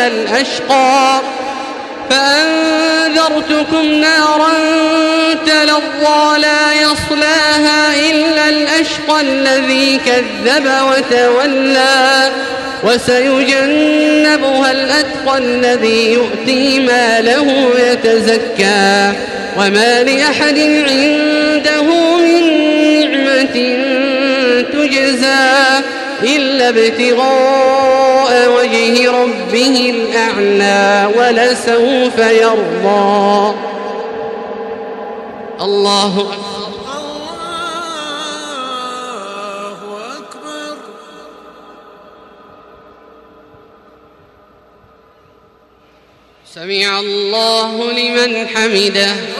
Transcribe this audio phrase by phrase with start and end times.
[0.00, 1.20] إلا الأشقى.
[2.10, 4.52] فأنذرتكم نارا
[5.46, 12.30] تلظى لا يصلاها إلا الأشقى الذي كذب وتولى
[12.84, 19.12] وسيجنبها الأتقى الذي يؤتي ماله يتزكى
[19.56, 22.44] وما لأحد عنده من
[23.00, 23.56] نعمة
[24.72, 25.82] تجزى
[26.22, 27.89] إلا ابتغاء
[29.50, 33.54] ربه الأعلى ولسوف يرضى.
[35.60, 36.40] الله أكبر.
[46.54, 49.39] سمع الله لمن حمده.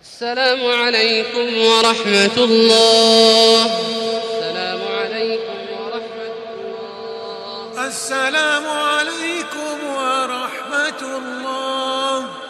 [0.00, 3.64] السلام عليكم ورحمة الله.
[4.40, 7.86] السلام عليكم ورحمة الله.
[7.86, 12.49] السلام عليكم ورحمة الله.